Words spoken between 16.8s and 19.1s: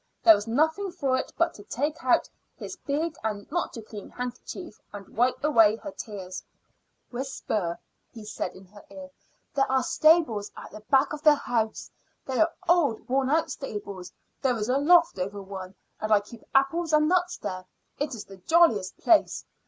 and nuts there. It's the jolliest